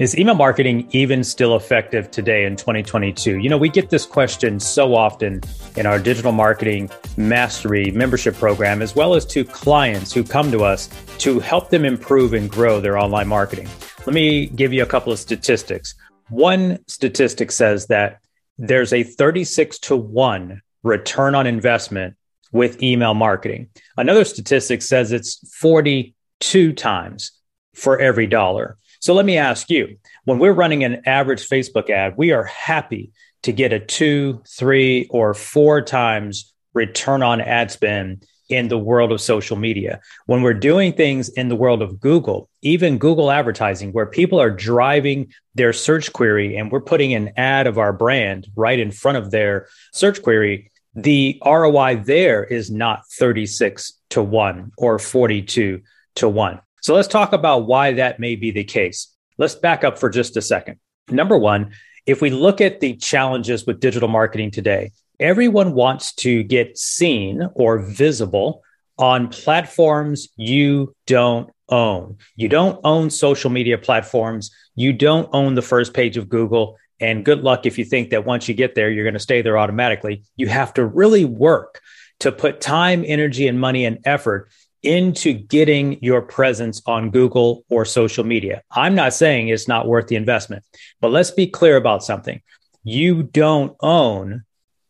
[0.00, 3.36] Is email marketing even still effective today in 2022?
[3.36, 5.42] You know, we get this question so often
[5.76, 6.88] in our digital marketing
[7.18, 11.84] mastery membership program, as well as to clients who come to us to help them
[11.84, 13.68] improve and grow their online marketing.
[14.06, 15.94] Let me give you a couple of statistics.
[16.30, 18.20] One statistic says that
[18.56, 22.16] there's a 36 to 1 return on investment
[22.52, 23.68] with email marketing.
[23.98, 27.32] Another statistic says it's 42 times
[27.74, 28.78] for every dollar.
[29.00, 33.12] So let me ask you when we're running an average Facebook ad, we are happy
[33.42, 39.10] to get a two, three, or four times return on ad spend in the world
[39.10, 40.00] of social media.
[40.26, 44.50] When we're doing things in the world of Google, even Google advertising, where people are
[44.50, 49.16] driving their search query and we're putting an ad of our brand right in front
[49.16, 55.80] of their search query, the ROI there is not 36 to 1 or 42
[56.16, 56.60] to 1.
[56.82, 59.14] So let's talk about why that may be the case.
[59.38, 60.78] Let's back up for just a second.
[61.08, 61.72] Number one,
[62.06, 67.48] if we look at the challenges with digital marketing today, everyone wants to get seen
[67.54, 68.62] or visible
[68.98, 72.18] on platforms you don't own.
[72.36, 74.50] You don't own social media platforms.
[74.74, 76.76] You don't own the first page of Google.
[76.98, 79.40] And good luck if you think that once you get there, you're going to stay
[79.40, 80.24] there automatically.
[80.36, 81.80] You have to really work
[82.20, 84.50] to put time, energy, and money and effort
[84.82, 88.62] into getting your presence on Google or social media.
[88.70, 90.64] I'm not saying it's not worth the investment,
[91.00, 92.40] but let's be clear about something.
[92.82, 94.44] You don't own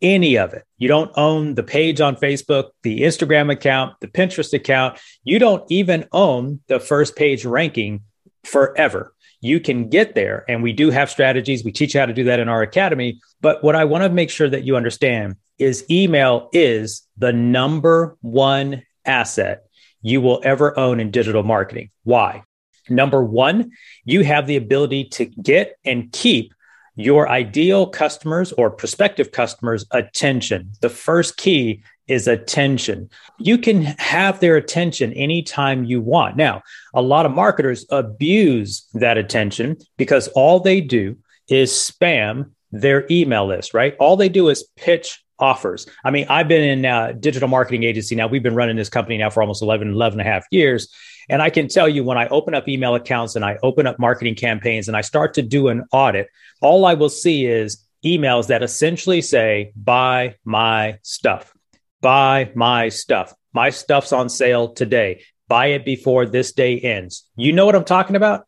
[0.00, 0.64] any of it.
[0.78, 4.98] You don't own the page on Facebook, the Instagram account, the Pinterest account.
[5.24, 8.02] You don't even own the first page ranking
[8.44, 9.14] forever.
[9.40, 11.64] You can get there, and we do have strategies.
[11.64, 13.20] We teach you how to do that in our academy.
[13.40, 18.16] But what I want to make sure that you understand is email is the number
[18.20, 19.64] one asset
[20.02, 21.90] you will ever own in digital marketing.
[22.04, 22.42] Why?
[22.88, 23.72] Number one,
[24.04, 26.52] you have the ability to get and keep
[26.94, 30.72] your ideal customers or prospective customers' attention.
[30.80, 33.08] The first key is attention.
[33.38, 36.36] You can have their attention anytime you want.
[36.36, 41.16] Now, a lot of marketers abuse that attention because all they do
[41.48, 43.96] is spam their email list, right?
[43.98, 45.86] All they do is pitch offers.
[46.04, 48.28] I mean, I've been in a digital marketing agency now.
[48.28, 50.88] We've been running this company now for almost 11, 11 and a half years.
[51.28, 53.98] And I can tell you when I open up email accounts and I open up
[53.98, 56.28] marketing campaigns and I start to do an audit,
[56.60, 61.52] all I will see is emails that essentially say, buy my stuff,
[62.00, 63.34] buy my stuff.
[63.52, 65.22] My stuff's on sale today.
[65.48, 67.28] Buy it before this day ends.
[67.36, 68.46] You know what I'm talking about?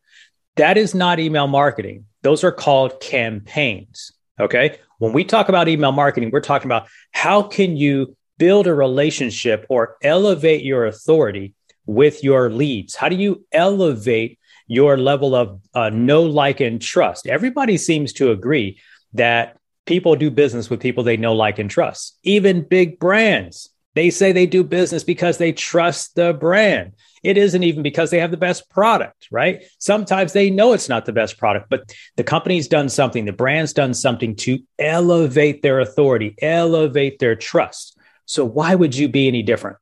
[0.55, 2.05] That is not email marketing.
[2.23, 4.11] Those are called campaigns.
[4.39, 4.77] Okay.
[4.97, 9.65] When we talk about email marketing, we're talking about how can you build a relationship
[9.69, 11.53] or elevate your authority
[11.85, 12.95] with your leads?
[12.95, 17.27] How do you elevate your level of uh, know, like, and trust?
[17.27, 18.79] Everybody seems to agree
[19.13, 22.17] that people do business with people they know, like, and trust.
[22.23, 26.93] Even big brands, they say they do business because they trust the brand.
[27.23, 29.63] It isn't even because they have the best product, right?
[29.79, 33.73] Sometimes they know it's not the best product, but the company's done something, the brand's
[33.73, 37.97] done something to elevate their authority, elevate their trust.
[38.25, 39.77] So why would you be any different?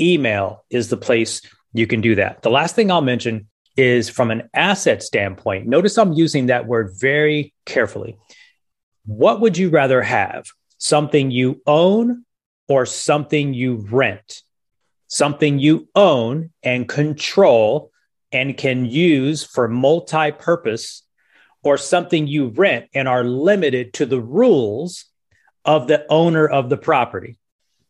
[0.00, 1.42] Email is the place
[1.72, 2.42] you can do that.
[2.42, 5.66] The last thing I'll mention is from an asset standpoint.
[5.66, 8.16] Notice I'm using that word very carefully.
[9.06, 10.46] What would you rather have?
[10.78, 12.24] Something you own
[12.68, 14.42] or something you rent?
[15.08, 17.90] something you own and control
[18.30, 21.02] and can use for multi purpose,
[21.64, 25.06] or something you rent and are limited to the rules
[25.64, 27.36] of the owner of the property.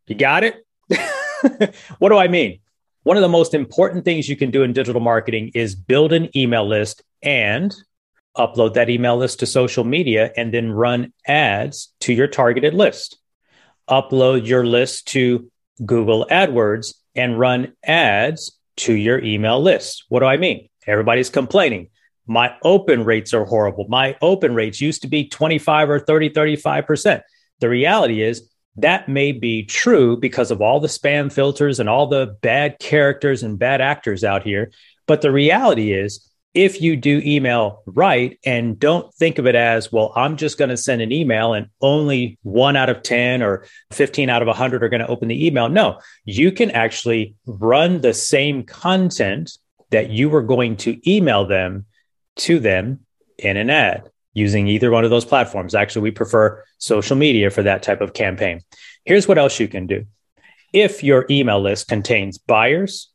[0.07, 0.65] You got it?
[1.99, 2.61] what do I mean?
[3.03, 6.35] One of the most important things you can do in digital marketing is build an
[6.37, 7.75] email list and
[8.37, 13.19] upload that email list to social media and then run ads to your targeted list.
[13.89, 15.51] Upload your list to
[15.85, 20.05] Google AdWords and run ads to your email list.
[20.09, 20.69] What do I mean?
[20.87, 21.89] Everybody's complaining.
[22.27, 23.87] My open rates are horrible.
[23.89, 27.23] My open rates used to be 25 or 30, 35%.
[27.61, 32.07] The reality is that may be true because of all the spam filters and all
[32.07, 34.71] the bad characters and bad actors out here.
[35.07, 39.93] But the reality is if you do email right and don't think of it as,
[39.93, 43.67] well, I'm just going to send an email and only one out of 10 or
[43.93, 45.69] 15 out of 100 are going to open the email.
[45.69, 49.59] No, you can actually run the same content
[49.91, 51.87] that you were going to email them
[52.37, 53.01] to them
[53.39, 55.75] in an ad using either one of those platforms.
[55.75, 58.61] Actually, we prefer social media for that type of campaign.
[59.05, 60.07] Here's what else you can do.
[60.73, 63.11] If your email list contains buyers,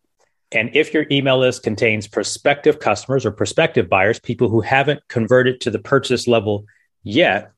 [0.53, 5.61] And if your email list contains prospective customers or prospective buyers, people who haven't converted
[5.61, 6.65] to the purchase level
[7.03, 7.51] yet,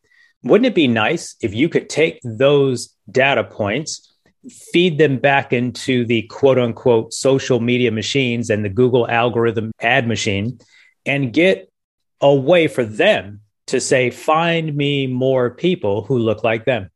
[0.44, 4.14] wouldn't it be nice if you could take those data points,
[4.72, 10.08] feed them back into the quote unquote social media machines and the Google algorithm ad
[10.08, 10.60] machine,
[11.06, 11.72] and get
[12.22, 16.90] a way for them to say, find me more people who look like them?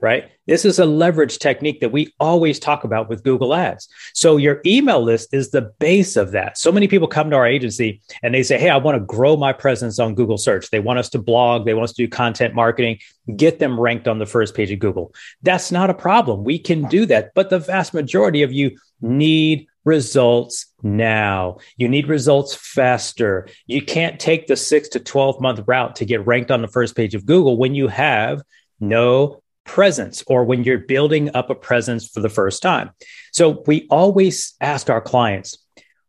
[0.00, 0.30] Right?
[0.46, 3.88] This is a leverage technique that we always talk about with Google Ads.
[4.14, 6.56] So your email list is the base of that.
[6.56, 9.36] So many people come to our agency and they say, Hey, I want to grow
[9.36, 10.70] my presence on Google search.
[10.70, 12.98] They want us to blog, they want us to do content marketing,
[13.36, 15.12] get them ranked on the first page of Google.
[15.42, 16.44] That's not a problem.
[16.44, 17.32] We can do that.
[17.34, 21.58] But the vast majority of you need results now.
[21.76, 23.48] You need results faster.
[23.66, 26.94] You can't take the six to 12 month route to get ranked on the first
[26.94, 28.42] page of Google when you have
[28.80, 32.90] no presence or when you're building up a presence for the first time.
[33.32, 35.58] So we always ask our clients,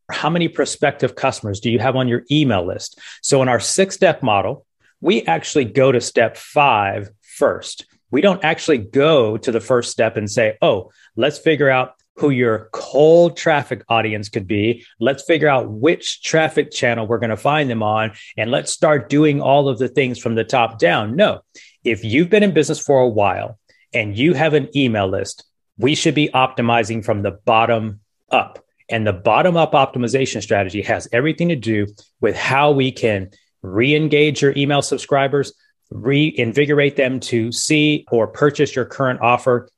[0.10, 3.00] how many prospective customers do you have on your email list?
[3.22, 4.66] So in our six step model,
[5.02, 7.86] we actually go to step five first.
[8.10, 12.30] We don't actually go to the first step and say, oh, let's figure out who
[12.30, 14.86] your cold traffic audience could be.
[15.00, 18.12] Let's figure out which traffic channel we're going to find them on.
[18.38, 21.16] And let's start doing all of the things from the top down.
[21.16, 21.42] No,
[21.84, 23.58] if you've been in business for a while
[23.94, 25.46] and you have an email list,
[25.78, 28.64] we should be optimizing from the bottom up.
[28.90, 31.88] And the bottom up optimization strategy has everything to do
[32.20, 33.30] with how we can
[33.62, 35.54] re engage your email subscribers,
[35.90, 39.70] reinvigorate them to see or purchase your current offer,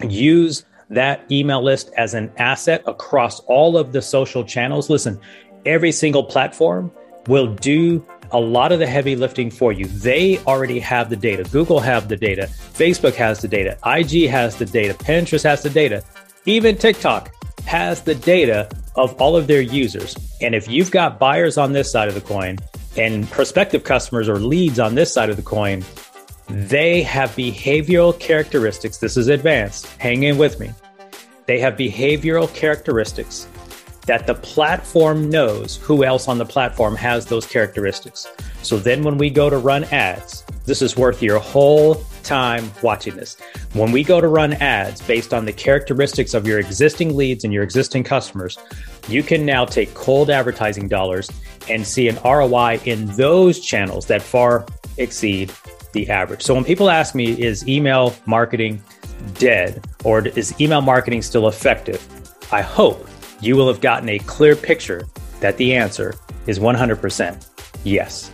[0.00, 4.90] use that email list as an asset across all of the social channels.
[4.90, 5.20] Listen,
[5.66, 6.90] every single platform
[7.26, 9.86] will do a lot of the heavy lifting for you.
[9.86, 11.44] They already have the data.
[11.44, 12.48] Google have the data.
[12.74, 13.78] Facebook has the data.
[13.86, 14.94] IG has the data.
[14.94, 16.02] Pinterest has the data.
[16.44, 17.32] Even TikTok
[17.66, 20.16] has the data of all of their users.
[20.40, 22.58] And if you've got buyers on this side of the coin
[22.96, 25.84] and prospective customers or leads on this side of the coin,
[26.48, 28.98] they have behavioral characteristics.
[28.98, 29.86] This is advanced.
[29.98, 30.72] Hang in with me.
[31.46, 33.48] They have behavioral characteristics
[34.06, 38.26] that the platform knows who else on the platform has those characteristics.
[38.62, 43.16] So then when we go to run ads, this is worth your whole time watching
[43.16, 43.36] this.
[43.72, 47.52] When we go to run ads based on the characteristics of your existing leads and
[47.52, 48.58] your existing customers,
[49.08, 51.30] you can now take cold advertising dollars
[51.68, 55.52] and see an ROI in those channels that far exceed
[55.94, 56.42] the average.
[56.42, 58.82] So when people ask me, is email marketing
[59.34, 62.06] dead or is email marketing still effective?
[62.52, 63.08] I hope
[63.40, 65.06] you will have gotten a clear picture
[65.40, 66.14] that the answer
[66.46, 67.48] is 100%
[67.84, 68.30] yes.